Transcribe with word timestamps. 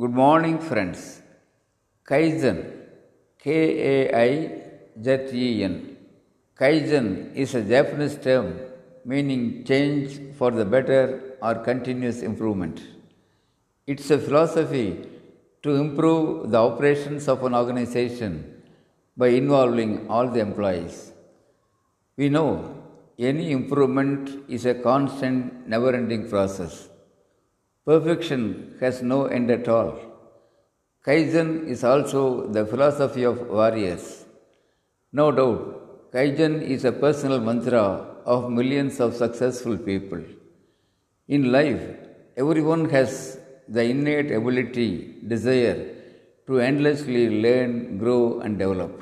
Good 0.00 0.14
morning, 0.18 0.58
friends. 0.58 1.20
Kaizen, 2.08 2.58
K 3.38 3.46
A 3.88 3.96
I 4.18 4.30
Z 5.04 5.28
E 5.34 5.62
N. 5.62 5.74
Kaizen 6.58 7.34
is 7.34 7.54
a 7.54 7.62
Japanese 7.72 8.16
term 8.26 8.46
meaning 9.04 9.42
change 9.70 10.18
for 10.38 10.50
the 10.52 10.64
better 10.64 11.36
or 11.42 11.54
continuous 11.56 12.22
improvement. 12.22 12.80
It's 13.86 14.10
a 14.10 14.18
philosophy 14.18 15.06
to 15.64 15.74
improve 15.84 16.50
the 16.50 16.60
operations 16.68 17.28
of 17.28 17.44
an 17.44 17.54
organization 17.54 18.32
by 19.18 19.28
involving 19.42 20.08
all 20.08 20.28
the 20.28 20.40
employees. 20.40 21.12
We 22.16 22.30
know 22.30 22.50
any 23.18 23.50
improvement 23.50 24.48
is 24.48 24.64
a 24.64 24.76
constant, 24.76 25.68
never 25.68 25.94
ending 25.94 26.30
process. 26.30 26.89
Perfection 27.86 28.76
has 28.80 29.02
no 29.02 29.24
end 29.24 29.50
at 29.50 29.66
all. 29.68 29.98
Kaizen 31.06 31.66
is 31.66 31.82
also 31.82 32.46
the 32.46 32.66
philosophy 32.66 33.22
of 33.22 33.48
warriors. 33.48 34.26
No 35.12 35.32
doubt, 35.32 36.12
Kaizen 36.12 36.60
is 36.60 36.84
a 36.84 36.92
personal 36.92 37.40
mantra 37.40 37.84
of 38.26 38.50
millions 38.50 39.00
of 39.00 39.14
successful 39.14 39.78
people. 39.78 40.22
In 41.26 41.50
life, 41.50 41.82
everyone 42.36 42.90
has 42.90 43.38
the 43.66 43.82
innate 43.82 44.30
ability, 44.30 45.16
desire 45.26 45.96
to 46.46 46.60
endlessly 46.60 47.40
learn, 47.44 47.96
grow, 47.96 48.40
and 48.40 48.58
develop. 48.58 49.00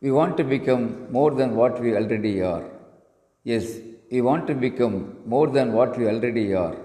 We 0.00 0.10
want 0.10 0.36
to 0.38 0.44
become 0.44 1.12
more 1.12 1.30
than 1.30 1.54
what 1.54 1.80
we 1.80 1.94
already 1.94 2.42
are. 2.42 2.64
Yes, 3.44 3.76
we 4.10 4.20
want 4.22 4.46
to 4.48 4.54
become 4.54 5.18
more 5.24 5.46
than 5.46 5.72
what 5.72 5.96
we 5.96 6.08
already 6.08 6.52
are. 6.54 6.76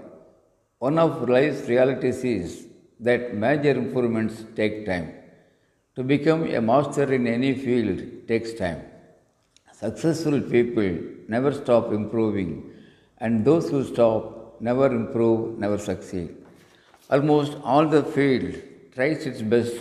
One 0.86 0.98
of 0.98 1.28
life's 1.28 1.68
realities 1.68 2.24
is 2.24 2.66
that 3.00 3.34
major 3.34 3.72
improvements 3.72 4.36
take 4.56 4.86
time. 4.86 5.12
To 5.96 6.02
become 6.02 6.44
a 6.58 6.62
master 6.62 7.12
in 7.12 7.26
any 7.26 7.52
field 7.54 7.98
takes 8.26 8.54
time. 8.54 8.80
Successful 9.72 10.40
people 10.40 10.88
never 11.28 11.52
stop 11.52 11.92
improving, 11.92 12.72
and 13.18 13.44
those 13.44 13.68
who 13.68 13.84
stop 13.84 14.58
never 14.68 14.86
improve, 14.86 15.58
never 15.58 15.76
succeed. 15.76 16.34
Almost 17.10 17.58
all 17.62 17.86
the 17.86 18.02
field 18.02 18.54
tries 18.94 19.26
its 19.26 19.42
best 19.42 19.76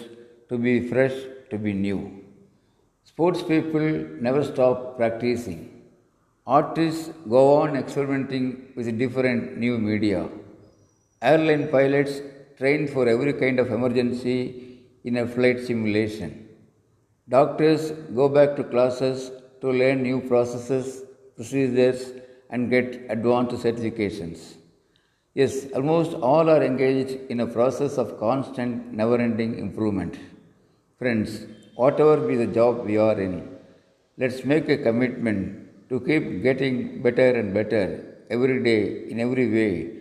to 0.50 0.58
be 0.58 0.90
fresh, 0.90 1.16
to 1.50 1.58
be 1.58 1.72
new. 1.72 2.26
Sports 3.06 3.42
people 3.42 3.88
never 4.28 4.44
stop 4.44 4.98
practicing. 4.98 5.62
Artists 6.46 7.10
go 7.30 7.62
on 7.62 7.78
experimenting 7.78 8.74
with 8.76 8.98
different 9.00 9.58
new 9.58 9.78
media. 9.78 10.28
Airline 11.22 11.68
pilots 11.68 12.22
train 12.58 12.88
for 12.88 13.06
every 13.10 13.34
kind 13.34 13.60
of 13.60 13.72
emergency 13.74 14.86
in 15.04 15.18
a 15.18 15.28
flight 15.28 15.60
simulation. 15.60 16.48
Doctors 17.28 17.92
go 18.16 18.30
back 18.30 18.56
to 18.56 18.64
classes 18.64 19.30
to 19.60 19.70
learn 19.70 20.02
new 20.02 20.22
processes, 20.22 21.04
procedures, 21.36 22.14
and 22.50 22.70
get 22.70 23.06
advanced 23.10 23.58
certifications. 23.66 24.56
Yes, 25.34 25.68
almost 25.76 26.14
all 26.14 26.50
are 26.50 26.64
engaged 26.64 27.12
in 27.30 27.42
a 27.42 27.48
process 27.48 27.98
of 27.98 28.18
constant, 28.18 28.94
never 28.94 29.18
ending 29.20 29.60
improvement. 29.60 30.18
Friends, 31.00 31.46
whatever 31.76 32.16
be 32.26 32.38
the 32.38 32.48
job 32.48 32.86
we 32.86 32.98
are 32.98 33.20
in, 33.20 33.58
let's 34.18 34.46
make 34.46 34.70
a 34.70 34.78
commitment 34.78 35.90
to 35.90 36.00
keep 36.00 36.42
getting 36.44 37.02
better 37.02 37.32
and 37.32 37.54
better 37.54 38.16
every 38.30 38.64
day 38.64 39.10
in 39.10 39.20
every 39.20 39.50
way 39.52 40.00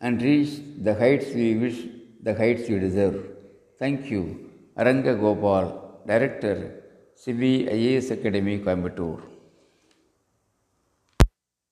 and 0.00 0.22
reach 0.22 0.60
the 0.82 0.94
heights 0.94 1.28
we 1.34 1.54
wish, 1.56 1.78
the 2.22 2.34
heights 2.34 2.68
we 2.68 2.78
deserve. 2.78 3.16
Thank 3.78 4.10
you. 4.10 4.50
Aranga 4.76 5.18
Gopal, 5.18 6.02
Director, 6.06 6.84
CBIAS 7.24 8.10
Academy, 8.10 8.58
Coimbatore. 8.60 9.22